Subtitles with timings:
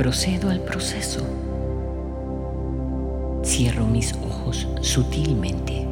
[0.00, 1.20] procedo al proceso.
[3.44, 5.86] Cierro mis ojos sutilmente.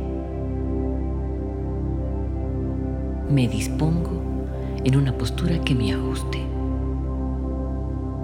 [3.28, 4.22] Me dispongo
[4.82, 6.38] en una postura que me ajuste.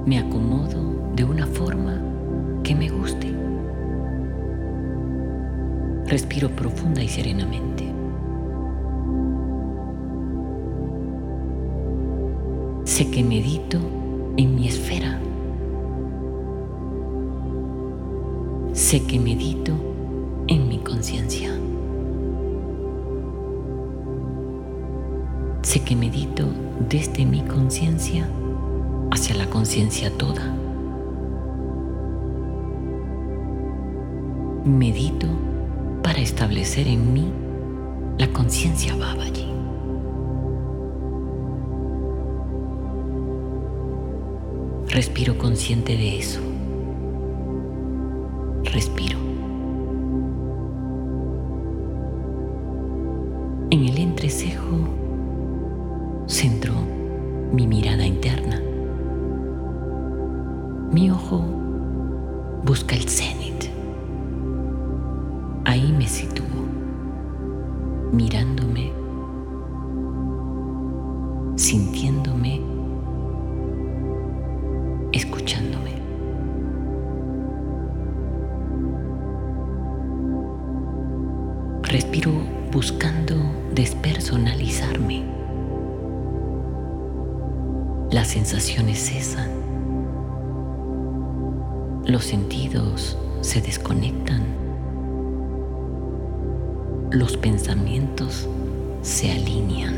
[0.07, 2.01] Me acomodo de una forma
[2.63, 3.31] que me guste.
[6.07, 7.93] Respiro profunda y serenamente.
[12.85, 13.77] Sé que medito
[14.39, 15.21] en mi esfera
[18.95, 19.73] Sé que medito
[20.47, 21.51] en mi conciencia.
[25.63, 26.45] Sé que medito
[26.89, 28.31] desde mi conciencia
[29.11, 30.45] hacia la conciencia toda.
[34.65, 35.27] Medito
[36.05, 37.33] para establecer en mí
[38.17, 39.49] la conciencia Babaji.
[44.87, 46.54] Respiro consciente de eso
[48.75, 49.19] respiro.
[53.71, 54.77] En el entrecejo
[56.27, 56.75] centro
[57.53, 58.61] mi mirada interna.
[60.91, 61.45] Mi ojo
[62.65, 63.71] busca el cenit.
[65.65, 66.45] Ahí me sitúo,
[68.13, 68.93] mirándome,
[71.57, 72.61] sintiéndome,
[82.85, 83.35] buscando
[83.73, 85.25] despersonalizarme.
[88.11, 89.49] Las sensaciones cesan.
[92.05, 94.43] Los sentidos se desconectan.
[97.11, 98.47] Los pensamientos
[99.01, 99.95] se alinean.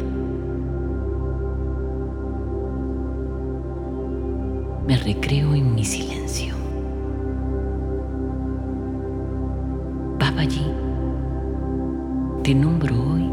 [4.87, 6.55] Me recreo en mi silencio.
[10.21, 10.86] Babaji
[12.47, 13.25] te nombro hoy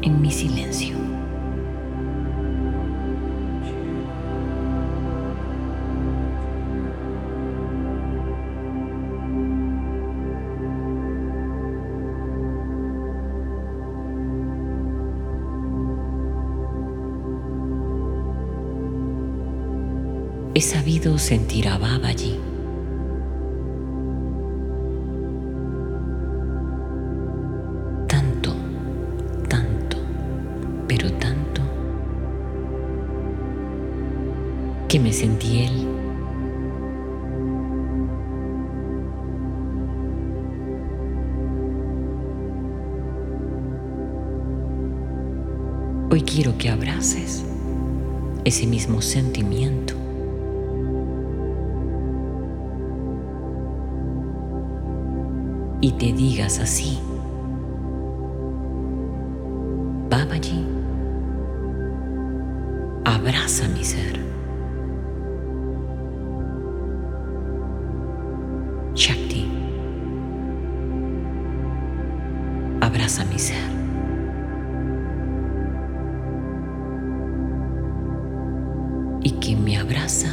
[0.00, 0.96] en mi silencio.
[20.54, 22.53] He sabido sentir a Babaji
[34.94, 35.88] que me sentí él.
[46.12, 47.44] Hoy quiero que abraces
[48.44, 49.94] ese mismo sentimiento.
[55.80, 57.00] Y te digas así,
[60.08, 60.64] Babaji,
[63.04, 64.33] abraza mi ser.
[68.94, 69.44] Shakti,
[72.80, 73.56] abraza mi ser.
[79.24, 80.28] Y quien me abraza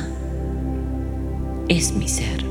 [1.69, 2.43] es mi ser.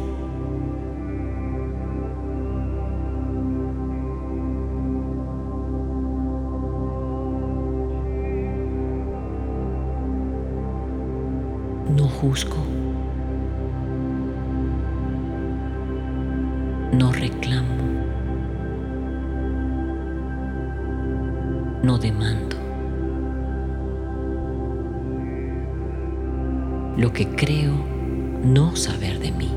[11.96, 12.89] No juzgo.
[16.92, 17.74] No reclamo.
[21.82, 22.56] No demando.
[26.96, 27.72] Lo que creo
[28.44, 29.48] no saber de mí.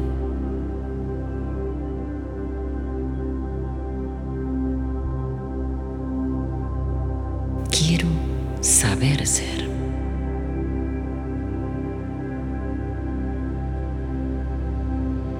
[7.70, 8.08] Quiero
[8.62, 9.68] saber ser.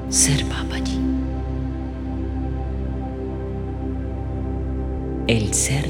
[0.10, 1.03] Ser Babaji.
[5.26, 5.88] El ser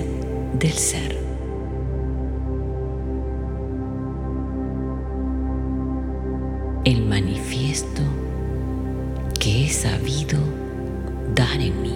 [0.60, 1.18] del ser.
[6.86, 8.04] El manifiesto
[9.40, 10.38] que he sabido
[11.34, 11.96] dar en mí.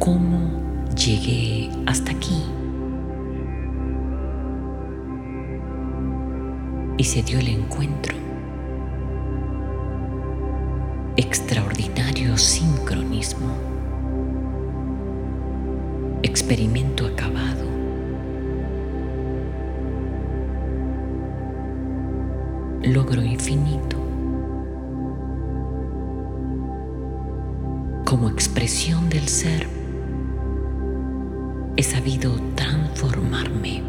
[0.00, 0.40] ¿Cómo
[0.96, 2.42] llegué hasta aquí?
[6.98, 8.16] Y se dio el encuentro.
[11.18, 13.48] Extraordinario sincronismo.
[16.22, 17.66] Experimento acabado.
[22.82, 23.98] Logro infinito.
[28.06, 29.66] Como expresión del ser,
[31.76, 33.82] he sabido transformarme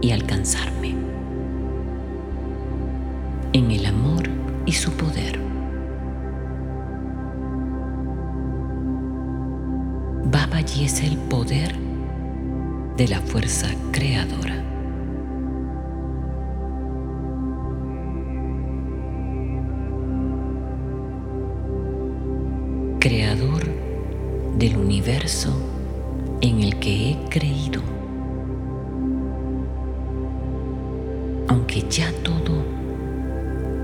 [0.00, 1.09] y alcanzarme
[3.52, 4.28] en el amor
[4.64, 5.40] y su poder.
[10.30, 11.74] Babaji es el poder
[12.96, 14.64] de la fuerza creadora.
[23.00, 23.64] Creador
[24.58, 25.50] del universo
[26.40, 27.82] en el que he creído.
[31.48, 32.12] Aunque ya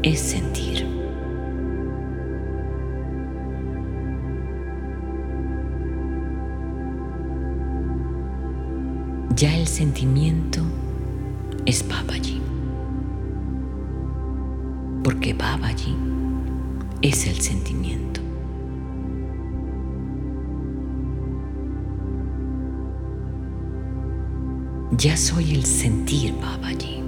[0.07, 0.87] es sentir.
[9.35, 10.63] Ya el sentimiento
[11.67, 12.41] es Babaji.
[15.03, 15.97] Porque Babaji
[17.03, 18.21] es el sentimiento.
[24.93, 27.06] Ya soy el sentir Babaji.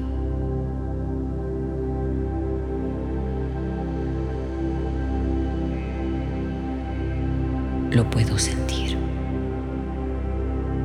[7.99, 8.97] Lo puedo sentir.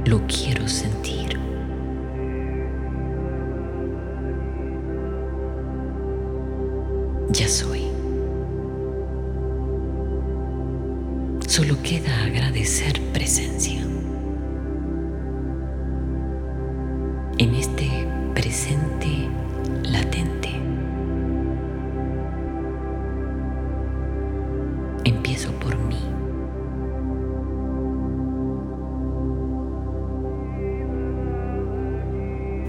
[0.05, 1.37] Lo quiero sentir.
[7.29, 7.83] Ya soy.
[11.47, 13.92] Solo queda agradecer presencia.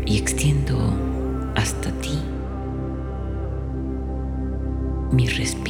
[0.06, 0.76] Y extiendo
[1.54, 2.18] hasta ti
[5.12, 5.63] mi respiro.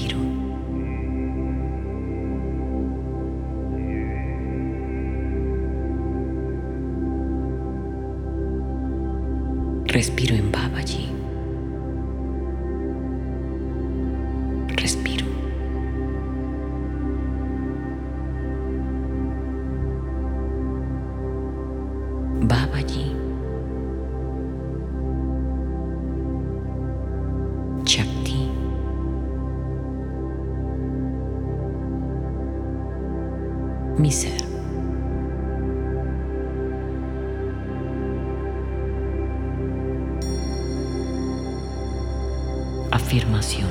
[43.15, 43.71] Afirmación.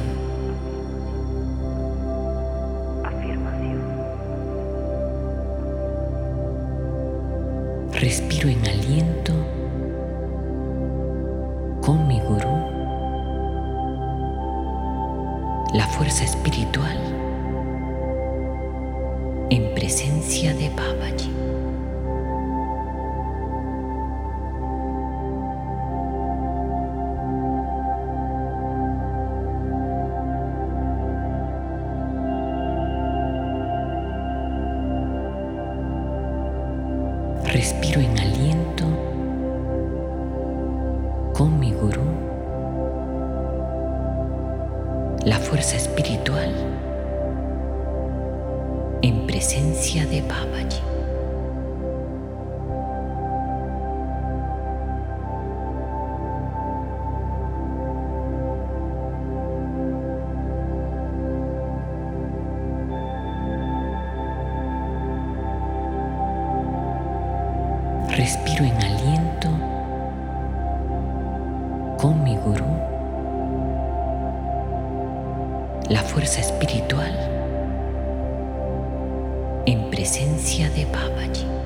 [7.91, 9.33] Respiro en aliento
[11.81, 12.47] con mi gurú,
[15.73, 16.97] la fuerza espiritual
[19.50, 21.42] en presencia de Babaji.
[45.72, 46.51] Espiritual
[49.01, 50.82] en presencia de Babaji.
[68.10, 69.50] Respiro en aliento
[71.98, 72.65] con mi gurú,
[75.93, 77.13] la fuerza espiritual
[79.67, 81.62] en presencia de Babaji.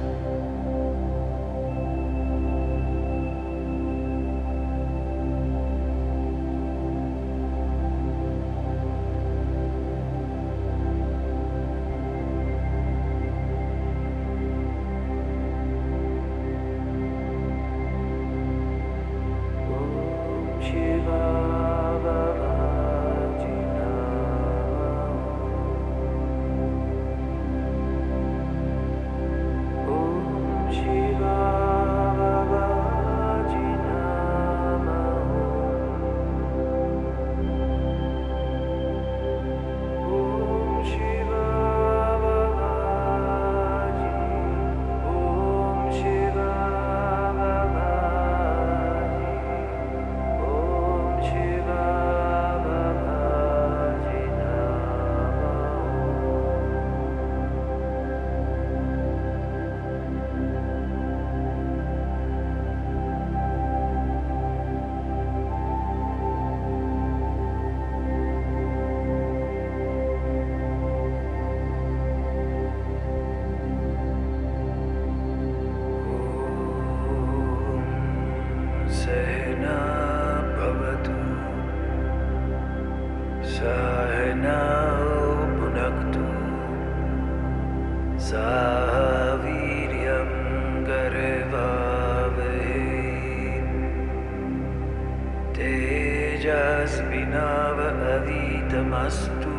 [96.88, 99.56] तेजस्विनावधीतमस्तु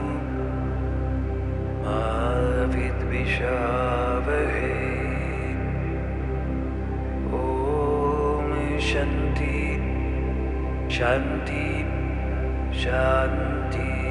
[1.84, 2.00] मा
[2.74, 4.72] विद्विषावहे
[7.40, 8.48] ॐ
[8.88, 9.60] शान्ति
[10.96, 11.66] शान्ति
[12.82, 14.07] शान्ति